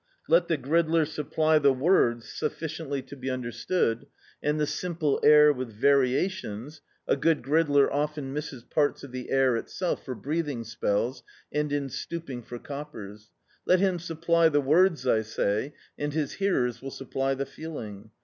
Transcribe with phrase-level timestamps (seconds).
[0.27, 4.07] Let the gridler supply the words sufBciently to be understood,
[4.41, 9.55] and the simple air with variations— a good gridler often misses parts of the air
[9.55, 13.29] itself for breathing spells and in stooping for coppers—
[13.67, 18.09] let him supply the words, I say, and his hearers will supply the feeling.